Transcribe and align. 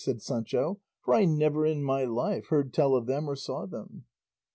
asked 0.07 0.21
Sancho, 0.21 0.81
"for 0.99 1.13
I 1.13 1.25
never 1.25 1.63
in 1.63 1.83
my 1.83 2.05
life 2.05 2.47
heard 2.47 2.73
tell 2.73 2.95
of 2.95 3.05
them 3.05 3.29
or 3.29 3.35
saw 3.35 3.67
them." 3.67 4.05